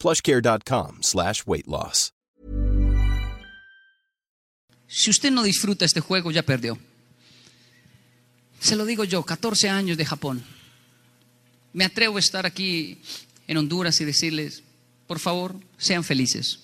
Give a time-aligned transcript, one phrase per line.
[0.00, 2.12] plushcare.com slash weight loss.
[4.90, 6.76] Si usted no disfruta este juego, ya perdió.
[8.58, 10.42] Se lo digo yo, 14 años de Japón.
[11.72, 13.00] Me atrevo a estar aquí
[13.46, 14.64] en Honduras y decirles,
[15.06, 16.58] por favor, sean felices.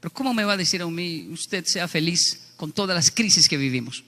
[0.00, 3.48] Pero ¿cómo me va a decir a mí, usted sea feliz con todas las crisis
[3.48, 4.04] que vivimos?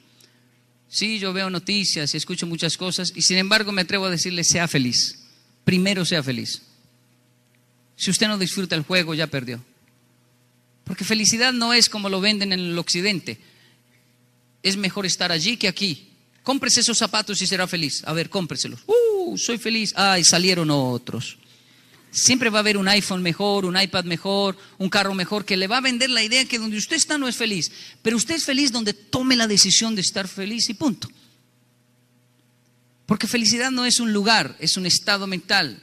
[0.89, 4.45] Sí, yo veo noticias y escucho muchas cosas y sin embargo me atrevo a decirle,
[4.45, 5.19] sea feliz.
[5.65, 6.61] Primero sea feliz.
[8.03, 9.65] Si usted no disfruta el juego, ya perdió.
[10.83, 13.39] Porque felicidad no es como lo venden en el occidente.
[14.61, 16.11] Es mejor estar allí que aquí.
[16.43, 18.03] Cómprese esos zapatos y será feliz.
[18.05, 18.81] A ver, cómpreselos.
[18.89, 19.95] Uh, soy feliz.
[19.95, 21.39] Ay, salieron otros.
[22.11, 25.69] Siempre va a haber un iPhone mejor, un iPad mejor, un carro mejor, que le
[25.69, 27.71] va a vender la idea que donde usted está no es feliz.
[28.03, 31.09] Pero usted es feliz donde tome la decisión de estar feliz y punto.
[33.07, 35.81] Porque felicidad no es un lugar, es un estado mental.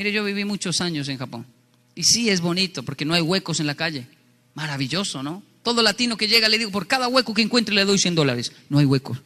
[0.00, 1.44] Mire, yo viví muchos años en Japón.
[1.94, 4.06] Y sí es bonito porque no hay huecos en la calle.
[4.54, 5.42] Maravilloso, ¿no?
[5.62, 8.50] Todo latino que llega le digo, por cada hueco que encuentre le doy 100 dólares.
[8.70, 9.18] No hay huecos.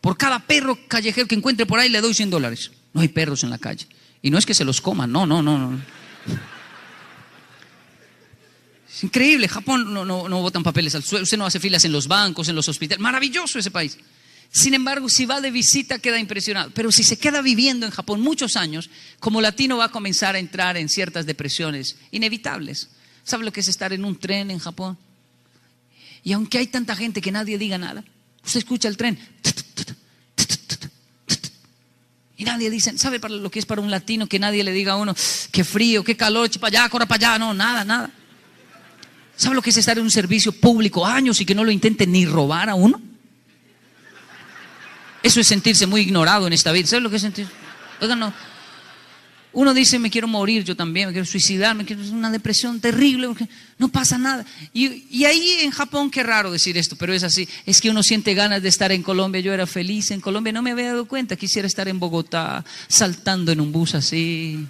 [0.00, 2.70] Por cada perro callejero que encuentre por ahí le doy 100 dólares.
[2.94, 3.86] No hay perros en la calle.
[4.22, 5.58] Y no es que se los coman, no, no, no.
[5.58, 5.80] no.
[8.88, 11.92] Es increíble, Japón no, no, no botan papeles al suelo, usted no hace filas en
[11.92, 13.02] los bancos, en los hospitales.
[13.02, 13.98] Maravilloso ese país.
[14.50, 16.70] Sin embargo, si va de visita queda impresionado.
[16.70, 18.90] Pero si se queda viviendo en Japón muchos años,
[19.20, 22.88] como latino va a comenzar a entrar en ciertas depresiones inevitables.
[23.24, 24.96] ¿Sabe lo que es estar en un tren en Japón?
[26.22, 28.04] Y aunque hay tanta gente que nadie diga nada,
[28.44, 29.18] usted escucha el tren.
[32.38, 34.92] Y nadie dice, ¿sabe para lo que es para un latino que nadie le diga
[34.92, 35.14] a uno,
[35.50, 37.38] qué frío, qué calor, para allá, corra para allá?
[37.38, 38.10] No, nada, nada.
[39.36, 42.12] ¿Sabe lo que es estar en un servicio público años y que no lo intenten
[42.12, 43.00] ni robar a uno?
[45.26, 46.86] Eso es sentirse muy ignorado en esta vida.
[46.86, 47.48] ¿Sabes lo que es sentir?
[48.00, 48.32] Oigan, no.
[49.52, 52.78] Uno dice, me quiero morir yo también, me quiero suicidar, me quiero es una depresión
[52.78, 54.44] terrible, porque no pasa nada.
[54.72, 58.04] Y, y, ahí en Japón, qué raro decir esto, pero es así, es que uno
[58.04, 61.06] siente ganas de estar en Colombia, yo era feliz en Colombia, no me había dado
[61.06, 64.64] cuenta, quisiera estar en Bogotá, saltando en un bus así,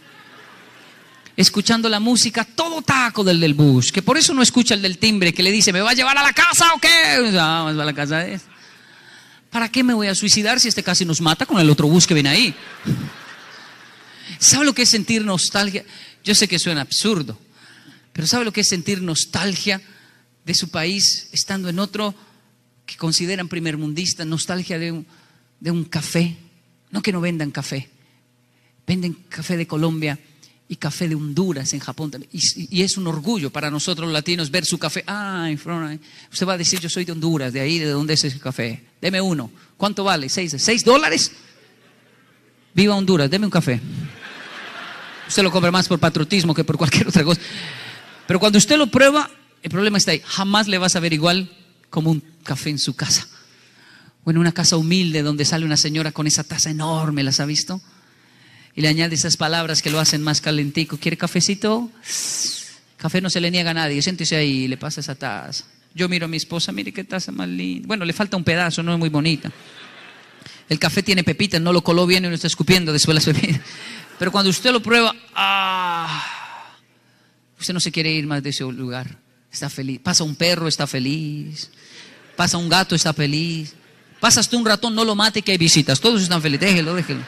[1.37, 4.97] escuchando la música, todo taco del del bus, que por eso no escucha el del
[4.97, 7.31] timbre, que le dice, ¿me va a llevar a la casa o qué?
[7.31, 8.41] Vamos a la casa de
[9.51, 12.07] ¿Para qué me voy a suicidar si este casi nos mata con el otro bus
[12.07, 12.55] que viene ahí?
[14.39, 15.84] ¿Sabe lo que es sentir nostalgia?
[16.25, 17.39] Yo sé que suena absurdo,
[18.12, 19.81] pero ¿sabe lo que es sentir nostalgia
[20.45, 22.15] de su país estando en otro
[22.84, 24.25] que consideran primermundista?
[24.25, 25.07] Nostalgia de un,
[25.61, 26.37] de un café.
[26.91, 27.89] No que no vendan café,
[28.87, 30.19] venden café de Colombia
[30.68, 32.13] y café de Honduras en Japón.
[32.33, 35.04] Y, es un orgullo para nosotros los latinos ver su café.
[35.07, 35.54] Ay,
[36.33, 38.83] usted va a decir, yo soy de Honduras, de ahí, ¿de dónde es ese café?
[39.01, 39.51] Deme uno.
[39.77, 40.28] ¿Cuánto vale?
[40.28, 41.33] ¿Seis, ¿Seis dólares?
[42.74, 43.80] Viva Honduras, deme un café.
[45.28, 47.41] Usted lo compra más por patriotismo que por cualquier otra cosa.
[48.27, 49.30] Pero cuando usted lo prueba,
[49.63, 50.22] el problema está ahí.
[50.24, 51.51] Jamás le vas a ver igual
[51.91, 53.27] como un café en su casa.
[54.24, 57.47] O en una casa humilde donde sale una señora con esa taza enorme, ¿las ha
[57.47, 57.80] visto?
[58.77, 60.99] Y le añade esas palabras que lo hacen más calentico.
[60.99, 61.91] ¿Quiere cafecito?
[62.99, 64.03] Café no se le niega a nadie.
[64.03, 65.65] Siéntese ahí le pasa esa taza.
[65.95, 67.87] Yo miro a mi esposa, mire qué taza más linda.
[67.87, 69.51] Bueno, le falta un pedazo, no es muy bonita.
[70.69, 73.63] El café tiene pepitas, no lo coló bien y no está escupiendo después las bebidas.
[74.19, 76.75] Pero cuando usted lo prueba, ah,
[77.59, 79.19] usted no se quiere ir más de ese lugar.
[79.51, 80.01] Está feliz.
[80.03, 81.71] Pasa un perro, está feliz.
[82.37, 83.75] Pasa un gato, está feliz.
[84.21, 85.99] Pasas tú un ratón, no lo mate que hay visitas.
[85.99, 86.69] Todos están felices.
[86.69, 87.23] Déjelo, déjelo.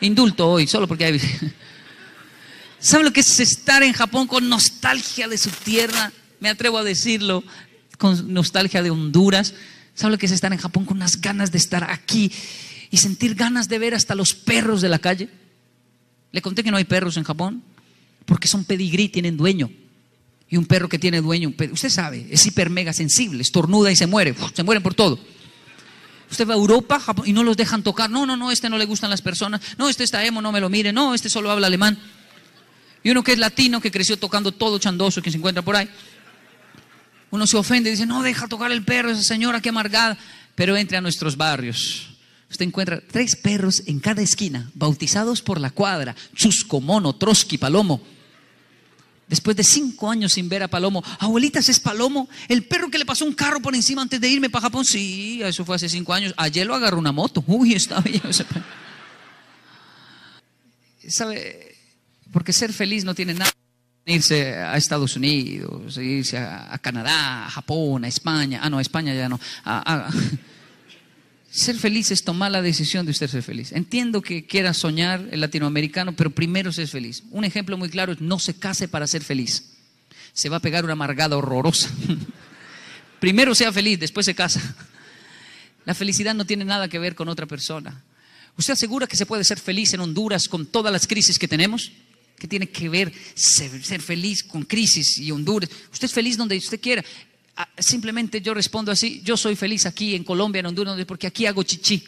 [0.00, 1.20] Indulto hoy, solo porque hay.
[2.78, 6.12] ¿Sabe lo que es estar en Japón con nostalgia de su tierra?
[6.40, 7.44] Me atrevo a decirlo,
[7.98, 9.54] con nostalgia de Honduras.
[9.94, 12.32] ¿Sabe lo que es estar en Japón con unas ganas de estar aquí
[12.90, 15.28] y sentir ganas de ver hasta los perros de la calle?
[16.32, 17.62] Le conté que no hay perros en Japón
[18.24, 19.70] porque son pedigrí, tienen dueño.
[20.48, 24.06] Y un perro que tiene dueño, usted sabe, es hiper mega sensible, estornuda y se
[24.06, 25.20] muere, se mueren por todo.
[26.30, 28.08] Usted va a Europa y no los dejan tocar.
[28.08, 29.60] No, no, no, este no le gustan las personas.
[29.76, 30.92] No, este está emo, no me lo mire.
[30.92, 31.98] No, este solo habla alemán.
[33.02, 35.88] Y uno que es latino, que creció tocando todo chandoso, que se encuentra por ahí.
[37.30, 40.16] Uno se ofende y dice, no, deja tocar el perro, esa señora, qué amargada.
[40.54, 42.08] Pero entre a nuestros barrios.
[42.50, 46.14] Usted encuentra tres perros en cada esquina, bautizados por la cuadra.
[46.34, 48.02] Chusco, Mono, Trotsky, Palomo.
[49.30, 53.06] Después de cinco años sin ver a Palomo, abuelitas, es Palomo, el perro que le
[53.06, 54.84] pasó un carro por encima antes de irme para Japón.
[54.84, 56.34] Sí, eso fue hace cinco años.
[56.36, 57.44] Ayer lo agarró una moto.
[57.46, 58.20] Uy, está bien.
[61.08, 61.76] ¿Sabe?
[62.32, 63.52] Porque ser feliz no tiene nada
[64.04, 68.58] irse a Estados Unidos, irse a, Canadá, a Japón, a España.
[68.60, 69.38] Ah, no, a España ya no.
[71.50, 73.72] Ser feliz es tomar la decisión de usted ser feliz.
[73.72, 77.24] Entiendo que quiera soñar el latinoamericano, pero primero ser feliz.
[77.30, 79.72] Un ejemplo muy claro es no se case para ser feliz.
[80.32, 81.90] Se va a pegar una amargada horrorosa.
[83.20, 84.76] primero sea feliz, después se casa.
[85.84, 88.02] La felicidad no tiene nada que ver con otra persona.
[88.56, 91.92] ¿Usted asegura que se puede ser feliz en Honduras con todas las crisis que tenemos?
[92.38, 95.68] ¿Qué tiene que ver ser, feliz con crisis y Honduras?
[95.92, 97.04] Usted es feliz donde usted quiera.
[97.60, 101.44] Ah, simplemente yo respondo así, yo soy feliz aquí en Colombia, en Honduras, porque aquí
[101.44, 102.02] hago chichi,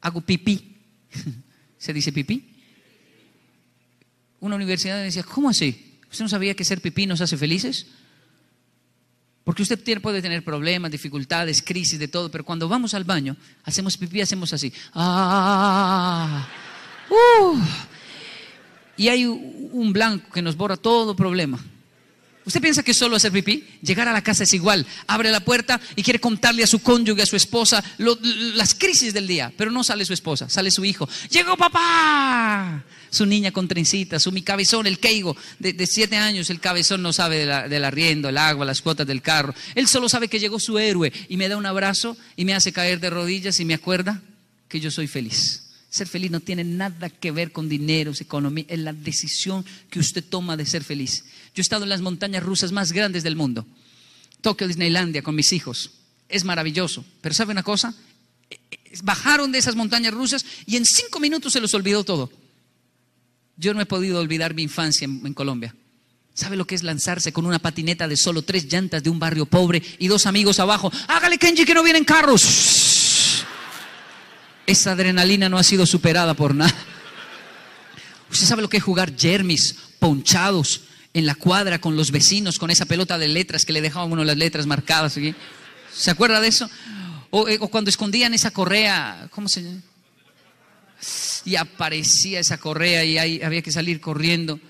[0.00, 0.76] hago pipí.
[1.76, 2.48] ¿Se dice pipí?
[4.38, 5.98] Una universidad decía, ¿cómo así?
[6.08, 7.88] ¿Usted no sabía que ser pipí nos hace felices?
[9.42, 13.96] Porque usted puede tener problemas, dificultades, crisis, de todo, pero cuando vamos al baño, hacemos
[13.96, 14.72] pipí, hacemos así.
[14.94, 16.48] ¡Ah!
[17.10, 17.58] ¡Uh!
[18.96, 21.58] y hay un blanco que nos borra todo problema.
[22.48, 23.62] ¿Usted piensa que solo hacer pipí?
[23.82, 24.86] Llegar a la casa es igual.
[25.06, 29.26] Abre la puerta y quiere contarle a su cónyuge, a su esposa, las crisis del
[29.26, 29.52] día.
[29.54, 31.06] Pero no sale su esposa, sale su hijo.
[31.28, 32.82] ¡Llegó papá!
[33.10, 37.12] Su niña con trencitas, su mi cabezón, el keigo, de, siete años, el cabezón no
[37.12, 39.54] sabe del arriendo, el agua, las cuotas del carro.
[39.74, 42.72] Él solo sabe que llegó su héroe y me da un abrazo y me hace
[42.72, 44.22] caer de rodillas y me acuerda
[44.70, 45.67] que yo soy feliz.
[45.90, 50.22] Ser feliz no tiene nada que ver con dinero, economía, es la decisión que usted
[50.22, 51.24] toma de ser feliz.
[51.54, 53.66] Yo he estado en las montañas rusas más grandes del mundo,
[54.42, 55.92] Tokio, Disneylandia, con mis hijos.
[56.28, 57.94] Es maravilloso, pero ¿sabe una cosa?
[59.02, 62.30] Bajaron de esas montañas rusas y en cinco minutos se los olvidó todo.
[63.56, 65.74] Yo no he podido olvidar mi infancia en, en Colombia.
[66.34, 69.46] ¿Sabe lo que es lanzarse con una patineta de solo tres llantas de un barrio
[69.46, 70.92] pobre y dos amigos abajo?
[71.08, 72.97] Hágale Kenji que no vienen carros
[74.68, 76.74] esa adrenalina no ha sido superada por nada.
[78.30, 80.82] Usted sabe lo que es jugar jermis, ponchados
[81.14, 84.24] en la cuadra con los vecinos, con esa pelota de letras que le dejaban uno
[84.24, 85.18] las letras marcadas.
[85.90, 86.68] ¿Se acuerda de eso?
[87.30, 89.80] O, eh, cuando escondían esa correa, ¿cómo se llama?
[91.46, 94.60] Y aparecía esa correa y ahí había que salir corriendo.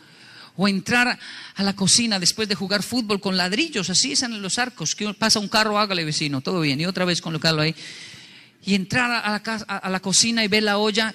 [0.54, 1.18] O entrar
[1.56, 5.12] a la cocina después de jugar fútbol con ladrillos, así es en los arcos, que
[5.14, 7.74] pasa un carro, hágale vecino, todo bien, y otra vez colocarlo ahí
[8.64, 11.14] y entrar a la, casa, a la cocina y ver la olla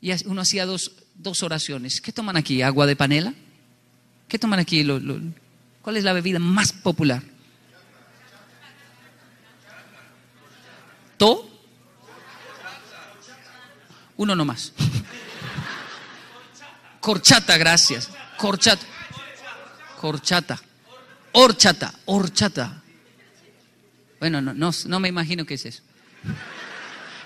[0.00, 0.92] y uno hacía dos,
[1.42, 2.00] oraciones.
[2.00, 2.62] ¿Qué toman aquí?
[2.62, 3.34] ¿Agua de panela?
[4.28, 4.86] ¿Qué toman aquí?
[5.82, 7.22] ¿Cuál es la bebida más popular?
[11.18, 11.48] ¿To?
[14.16, 14.72] Uno nomás.
[17.00, 18.10] Corchata, gracias.
[18.38, 18.86] Corchata.
[19.98, 20.60] Corchata.
[21.32, 21.92] Horchata.
[22.06, 22.82] Horchata.
[24.18, 25.82] Bueno, no, no, no me imagino qué es eso.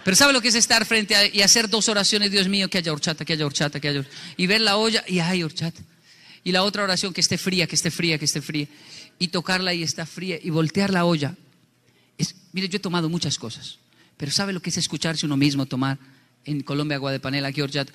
[0.05, 2.31] Pero ¿sabe lo que es estar frente a, y hacer dos oraciones?
[2.31, 4.05] Dios mío, que haya horchata, que haya horchata, que haya
[4.37, 5.81] Y ver la olla y hay horchata.
[6.45, 8.69] Y la otra oración que esté fría, que esté fría, que esté fría.
[9.19, 10.39] Y tocarla y está fría.
[10.43, 11.35] Y voltear la olla.
[12.53, 13.79] Mire, yo he tomado muchas cosas.
[14.17, 15.99] Pero ¿sabe lo que es escucharse uno mismo tomar
[16.45, 17.93] en Colombia agua de panela, aquí horchata?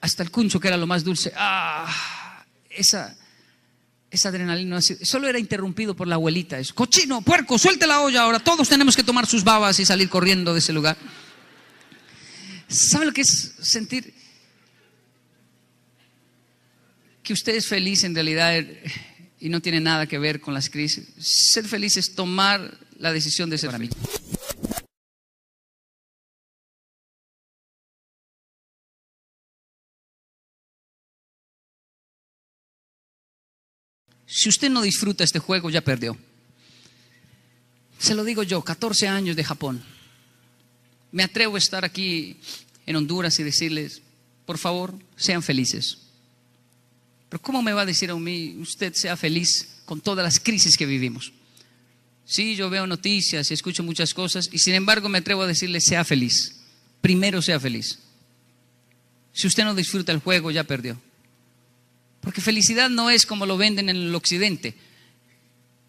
[0.00, 1.32] Hasta el cuncho, que era lo más dulce.
[1.36, 2.44] ¡Ah!
[2.70, 3.16] Esa
[4.10, 6.58] esa adrenalina solo era interrumpido por la abuelita.
[6.58, 8.38] Es, cochino, puerco, suelte la olla ahora.
[8.38, 10.96] Todos tenemos que tomar sus babas y salir corriendo de ese lugar.
[12.68, 14.14] ¿Sabe lo que es sentir
[17.22, 18.64] que usted es feliz en realidad
[19.40, 21.06] y no tiene nada que ver con las crisis?
[21.18, 23.90] Ser feliz es tomar la decisión de ser feliz.
[34.28, 36.16] Si usted no disfruta este juego, ya perdió.
[37.98, 39.82] Se lo digo yo, 14 años de Japón.
[41.10, 42.36] Me atrevo a estar aquí
[42.84, 44.02] en Honduras y decirles,
[44.44, 45.98] por favor, sean felices.
[47.30, 50.76] Pero ¿cómo me va a decir a mí, usted sea feliz con todas las crisis
[50.76, 51.32] que vivimos?
[52.26, 55.80] Sí, yo veo noticias y escucho muchas cosas y sin embargo me atrevo a decirle,
[55.80, 56.60] sea feliz.
[57.00, 57.98] Primero sea feliz.
[59.32, 61.00] Si usted no disfruta el juego, ya perdió.
[62.28, 64.74] Porque felicidad no es como lo venden en el occidente.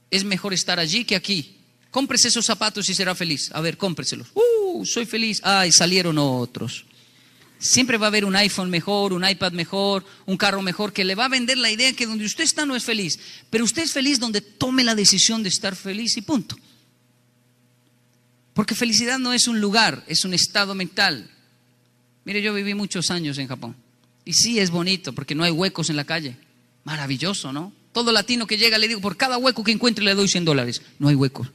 [0.09, 1.57] Es mejor estar allí que aquí.
[1.91, 3.51] Cómprese esos zapatos y será feliz.
[3.53, 4.29] A ver, cómpreselos.
[4.33, 5.41] Uh, soy feliz.
[5.43, 6.85] Ay, salieron otros.
[7.57, 11.13] Siempre va a haber un iPhone mejor, un iPad mejor, un carro mejor, que le
[11.13, 13.19] va a vender la idea que donde usted está no es feliz.
[13.49, 16.55] Pero usted es feliz donde tome la decisión de estar feliz y punto.
[18.53, 21.29] Porque felicidad no es un lugar, es un estado mental.
[22.23, 23.88] Mire, yo viví muchos años en Japón.
[24.29, 26.37] Y sí es bonito porque no hay huecos en la calle.
[26.83, 27.73] Maravilloso, ¿no?
[27.91, 30.83] Todo latino que llega le digo, por cada hueco que encuentre le doy 100 dólares.
[30.99, 31.47] No hay huecos.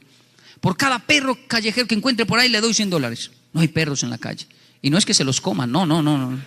[0.59, 3.31] Por cada perro callejero que encuentre por ahí le doy 100 dólares.
[3.53, 4.45] No hay perros en la calle.
[4.81, 6.37] Y no es que se los coman, no, no, no, no.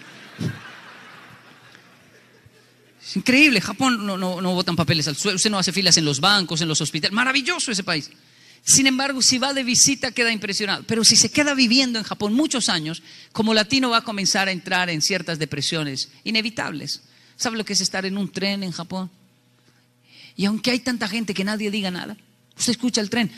[3.01, 6.05] Es increíble, Japón no, no, no botan papeles al suelo, usted no hace filas en
[6.05, 7.15] los bancos, en los hospitales.
[7.15, 8.11] Maravilloso ese país.
[8.69, 10.85] Sin embargo, si va de visita queda impresionado.
[10.87, 14.51] Pero si se queda viviendo en Japón muchos años, como latino va a comenzar a
[14.51, 17.01] entrar en ciertas depresiones inevitables.
[17.35, 19.11] ¿Sabe lo que es estar en un tren en Japón?
[20.37, 22.19] Y aunque hay tanta gente que nadie diga nada,
[22.59, 23.33] usted escucha el tren.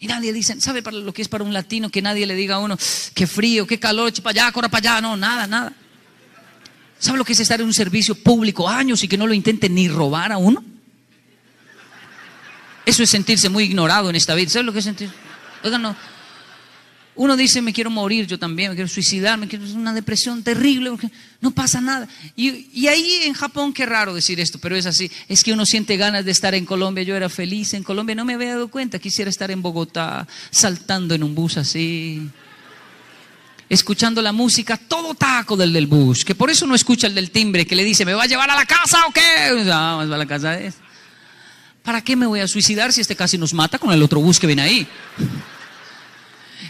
[0.00, 2.56] Y nadie dice, ¿sabe para lo que es para un latino que nadie le diga
[2.56, 2.76] a uno,
[3.14, 5.00] qué frío, qué calor, para allá, corra para allá?
[5.00, 5.72] No, nada, nada.
[6.98, 9.72] ¿Sabe lo que es estar en un servicio público años y que no lo intenten
[9.72, 10.77] ni robar a uno?
[12.88, 14.48] Eso es sentirse muy ignorado en esta vida.
[14.48, 15.10] ¿Sabes lo que es sentir?
[15.62, 15.94] Oigan, no.
[17.16, 20.90] Uno dice, me quiero morir, yo también, me quiero suicidar, me quiero una depresión terrible,
[21.42, 22.08] no pasa nada.
[22.34, 25.98] Y, ahí en Japón, qué raro decir esto, pero es así, es que uno siente
[25.98, 28.98] ganas de estar en Colombia, yo era feliz en Colombia, no me había dado cuenta,
[28.98, 32.30] quisiera estar en Bogotá, saltando en un bus así,
[33.68, 37.32] escuchando la música, todo taco del del bus, que por eso no escucha el del
[37.32, 39.64] timbre, que le dice, ¿me va a llevar a la casa o qué?
[39.66, 40.72] Vamos a la casa de
[41.88, 44.38] ¿Para qué me voy a suicidar si este casi nos mata con el otro bus
[44.38, 44.86] que viene ahí?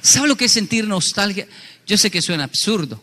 [0.00, 1.48] ¿Sabe lo que es sentir nostalgia?
[1.88, 3.02] Yo sé que suena absurdo,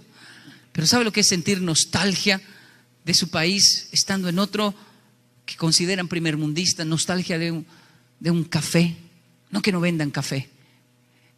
[0.72, 2.42] pero ¿sabe lo que es sentir nostalgia
[3.04, 4.74] de su país estando en otro
[5.46, 6.86] que consideran primermundista?
[6.86, 7.66] Nostalgia de un,
[8.22, 8.96] de un café.
[9.52, 10.48] No que no vendan café,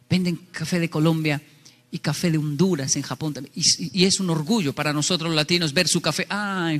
[0.08, 1.42] venden café de Colombia
[1.90, 3.34] y café de Honduras en Japón.
[3.54, 6.26] Y, es un orgullo para nosotros latinos ver su café.
[6.28, 6.76] Ay,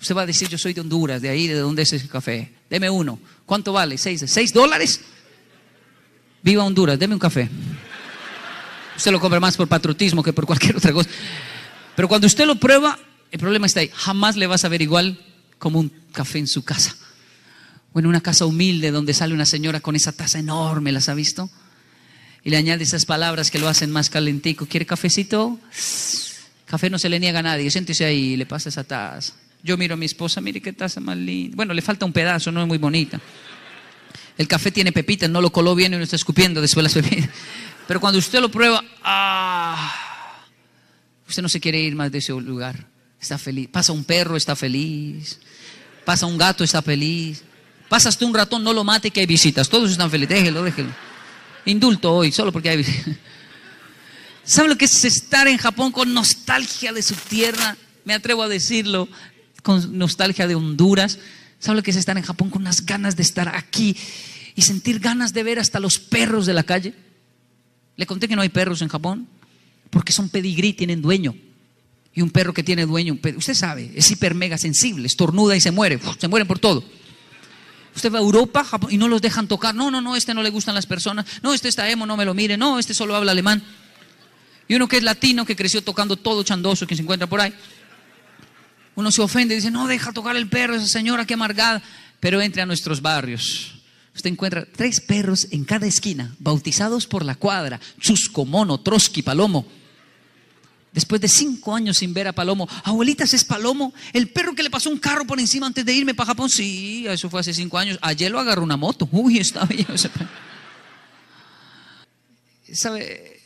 [0.00, 2.52] usted va a decir, yo soy de Honduras, de ahí, ¿de dónde es ese café?
[2.68, 3.18] Deme uno.
[3.46, 3.96] ¿Cuánto vale?
[3.98, 5.00] ¿Seis, ¿Seis dólares?
[6.42, 7.48] Viva Honduras, deme un café.
[8.96, 11.08] Usted lo compra más por patriotismo que por cualquier otra cosa.
[11.96, 12.98] Pero cuando usted lo prueba,
[13.30, 13.90] el problema está ahí.
[13.92, 15.18] Jamás le vas a ver igual
[15.58, 16.96] como un café en su casa.
[17.92, 21.14] O en una casa humilde donde sale una señora con esa taza enorme, ¿las ha
[21.14, 21.50] visto?
[22.44, 24.66] Y le añade esas palabras que lo hacen más calentico.
[24.66, 25.58] ¿Quiere cafecito?
[26.66, 29.32] Café no se le niega a nadie, siéntese ahí le pasa esa taza.
[29.62, 31.56] Yo miro a mi esposa, mire qué taza más linda.
[31.56, 33.18] Bueno, le falta un pedazo, no es muy bonita.
[34.36, 37.30] El café tiene pepitas, no lo coló bien y uno está escupiendo después las pepitas.
[37.88, 40.42] Pero cuando usted lo prueba, ¡ah!
[41.26, 42.86] Usted no se quiere ir más de ese lugar.
[43.18, 43.68] Está feliz.
[43.68, 45.40] Pasa un perro, está feliz.
[46.04, 47.42] Pasa un gato, está feliz.
[47.88, 49.70] Pasas tú un ratón, no lo mate que hay visitas.
[49.70, 50.36] Todos están felices.
[50.36, 51.13] Déjelo, déjelo
[51.64, 52.84] indulto hoy, solo porque hay...
[54.44, 57.76] ¿Sabe lo que es estar en Japón con nostalgia de su tierra?
[58.04, 59.08] Me atrevo a decirlo,
[59.62, 61.18] con nostalgia de Honduras.
[61.58, 63.96] ¿Sabe lo que es estar en Japón con unas ganas de estar aquí
[64.54, 66.94] y sentir ganas de ver hasta los perros de la calle?
[67.96, 69.26] Le conté que no hay perros en Japón
[69.88, 71.34] porque son pedigrí, tienen dueño.
[72.12, 75.70] Y un perro que tiene dueño, usted sabe, es hiper mega sensible, estornuda y se
[75.70, 76.84] muere, se mueren por todo.
[77.94, 79.74] Usted va a Europa y no los dejan tocar.
[79.74, 81.26] No, no, no, este no le gustan las personas.
[81.42, 82.56] No, este está emo, no me lo mire.
[82.56, 83.62] No, este solo habla alemán.
[84.66, 87.54] Y uno que es latino, que creció tocando todo chandoso, que se encuentra por ahí.
[88.96, 91.82] Uno se ofende y dice, no, deja tocar el perro, esa señora, qué amargada.
[92.20, 93.72] Pero entre a nuestros barrios.
[94.14, 97.80] Usted encuentra tres perros en cada esquina, bautizados por la cuadra.
[98.00, 99.66] Chusco, Mono, Trotsky, Palomo.
[100.94, 104.70] Después de cinco años sin ver a Palomo, abuelitas, es Palomo, el perro que le
[104.70, 106.48] pasó un carro por encima antes de irme para Japón.
[106.48, 107.98] Sí, eso fue hace cinco años.
[108.00, 109.08] Ayer lo agarró una moto.
[109.10, 109.86] Uy, está bien.
[112.72, 113.40] ¿Sabe?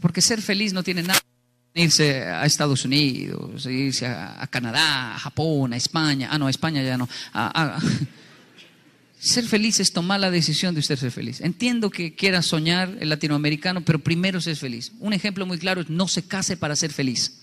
[0.00, 1.20] Porque ser feliz no tiene nada.
[1.72, 6.28] Irse a Estados Unidos, irse a, Canadá, Japón, a España.
[6.32, 7.08] Ah, no, a España ya no.
[7.32, 7.78] a,
[9.18, 11.40] ser feliz es tomar la decisión de usted ser feliz.
[11.40, 14.92] Entiendo que quiera soñar el latinoamericano, pero primero ser feliz.
[15.00, 17.42] Un ejemplo muy claro es no se case para ser feliz.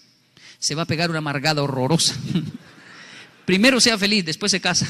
[0.59, 2.15] Se va a pegar una amargada horrorosa.
[3.45, 4.87] Primero sea feliz, después se casa.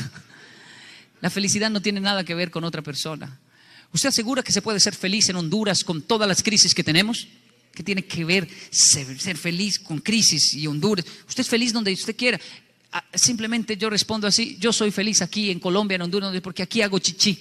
[1.22, 3.40] La felicidad no tiene nada que ver con otra persona.
[3.92, 7.28] ¿Usted asegura que se puede ser feliz en Honduras con todas las crisis que tenemos?
[7.74, 11.06] ¿Qué tiene que ver ser, ser feliz con crisis y Honduras?
[11.28, 12.40] Usted es feliz donde usted quiera.
[13.14, 17.00] Simplemente yo respondo así, yo soy feliz aquí en Colombia, en Honduras, porque aquí hago
[17.00, 17.40] chichi,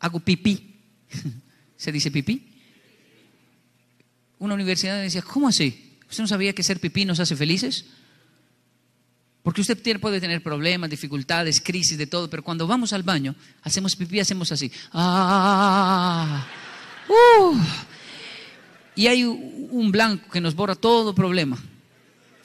[0.00, 0.74] hago pipí.
[1.76, 2.52] ¿Se dice pipí?
[4.38, 5.98] Una universidad decía, ¿cómo así?
[6.08, 7.86] ¿Usted no sabía que ser pipí nos hace felices?
[9.42, 13.34] Porque usted tiene- puede tener problemas, dificultades, crisis, de todo, pero cuando vamos al baño,
[13.62, 14.70] hacemos pipí, hacemos así.
[14.92, 16.46] ¡Ah!
[17.08, 17.56] ¡Uh!
[18.96, 21.62] Y hay un blanco que nos borra todo problema.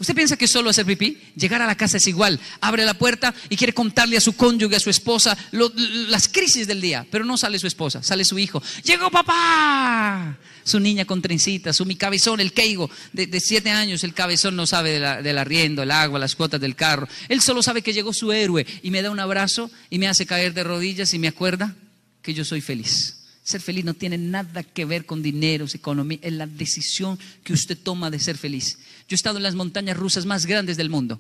[0.01, 1.15] ¿Usted piensa que solo hacer pipí?
[1.35, 2.39] Llegar a la casa es igual.
[2.59, 6.81] Abre la puerta y quiere contarle a su cónyuge, a su esposa, las crisis del
[6.81, 7.05] día.
[7.11, 8.63] Pero no sale su esposa, sale su hijo.
[8.83, 10.39] ¡Llegó papá!
[10.63, 14.03] Su niña con trencitas, su mi cabezón, el keigo, de, siete años.
[14.03, 17.07] El cabezón no sabe de la- del arriendo, el agua, las cuotas del carro.
[17.29, 20.25] Él solo sabe que llegó su héroe y me da un abrazo y me hace
[20.25, 21.75] caer de rodillas y me acuerda
[22.23, 23.17] que yo soy feliz.
[23.43, 27.77] Ser feliz no tiene nada que ver con dineros, economía, es la decisión que usted
[27.77, 28.77] toma de ser feliz.
[29.07, 31.19] Yo he estado en las montañas rusas más grandes del mundo,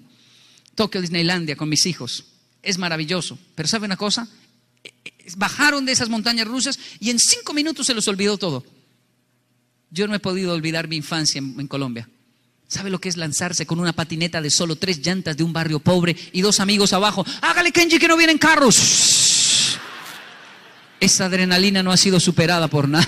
[0.75, 2.25] Tokio, Disneylandia, con mis hijos.
[2.61, 3.39] Es maravilloso.
[3.55, 4.27] Pero ¿sabe una cosa?
[5.35, 8.63] Bajaron de esas montañas rusas y en cinco minutos se los olvidó todo.
[9.89, 12.07] Yo no he podido olvidar mi infancia en, en Colombia.
[12.67, 15.79] ¿Sabe lo que es lanzarse con una patineta de solo tres llantas de un barrio
[15.79, 17.25] pobre y dos amigos abajo?
[17.41, 19.20] Hágale, Kenji, que no vienen carros.
[21.01, 23.07] Esa adrenalina no ha sido superada por nada.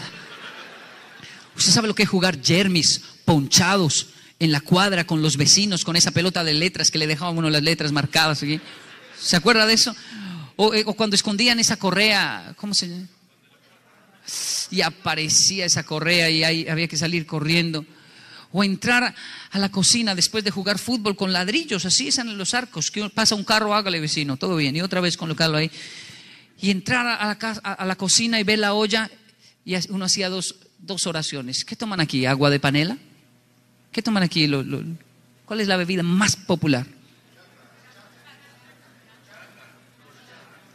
[1.55, 4.07] ¿Usted sabe lo que es jugar jermis ponchados
[4.39, 7.51] en la cuadra con los vecinos con esa pelota de letras que le dejaban uno
[7.51, 8.59] las letras marcadas aquí?
[9.21, 9.95] ¿Se acuerda de eso?
[10.55, 13.07] O, eh, o cuando escondían esa correa, ¿cómo se llama?
[14.71, 17.85] Y aparecía esa correa y había que salir corriendo.
[18.51, 19.13] O entrar
[19.51, 23.07] a la cocina después de jugar fútbol con ladrillos, así es en los arcos, que
[23.11, 25.69] pasa un carro, hágale vecino, todo bien, y otra vez colocarlo ahí
[26.63, 29.11] y entrar a la, casa- a la cocina y ver la olla
[29.65, 31.65] y uno hacía dos, dos oraciones.
[31.65, 32.25] ¿Qué toman aquí?
[32.25, 32.97] ¿Agua de panela?
[33.91, 34.49] ¿Qué toman aquí?
[35.45, 36.85] ¿Cuál es la bebida más popular?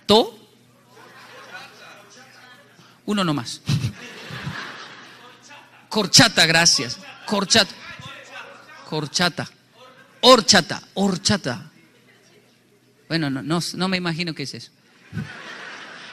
[0.05, 0.38] ¿To?
[3.07, 3.62] Uno nomás.
[5.88, 6.98] Corchata, gracias.
[7.24, 7.74] Corchata.
[8.90, 9.48] Corchata.
[10.20, 10.83] Horchata.
[10.92, 11.70] Horchata.
[13.09, 14.70] Bueno, no, no, no me imagino qué es eso.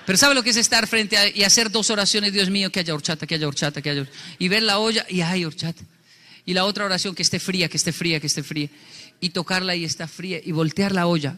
[0.06, 2.32] Pero ¿sabe lo que es estar frente a, y hacer dos oraciones?
[2.32, 4.18] Dios mío, que haya horchata, que haya horchata, que haya horchata.
[4.38, 5.84] Y ver la olla y hay horchata.
[6.46, 8.70] Y la otra oración, que esté fría, que esté fría, que esté fría.
[9.20, 10.40] Y tocarla y está fría.
[10.44, 11.38] Y voltear la olla.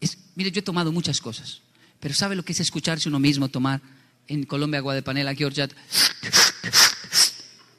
[0.00, 1.60] Es, mire, yo he tomado muchas cosas.
[2.00, 3.80] Pero ¿sabe lo que es escucharse uno mismo tomar
[4.26, 5.76] en Colombia agua de panela, aquí horchata?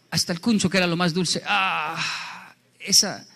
[0.10, 1.42] Hasta el cuncho, que era lo más dulce.
[1.46, 2.54] ¡Ah!
[2.80, 3.28] Esa,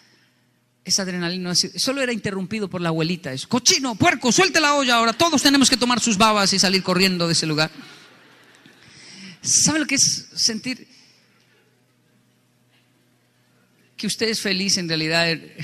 [0.92, 3.34] esa adrenalina solo era interrumpido por la abuelita.
[3.34, 5.14] Es, cochino, puerco, suelte la olla ahora.
[5.14, 7.72] Todos tenemos que tomar sus babas y salir corriendo de ese lugar.
[9.42, 10.88] ¿Sabe lo que es sentir
[13.98, 15.56] que usted es feliz en realidad eh,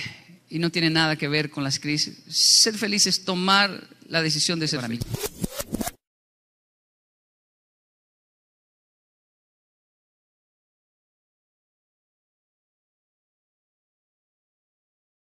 [0.50, 2.18] y no tiene nada que ver con las crisis?
[2.28, 5.02] Ser feliz es tomar la decisión de ser feliz.